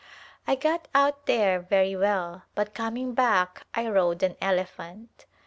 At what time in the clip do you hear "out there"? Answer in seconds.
0.95-1.59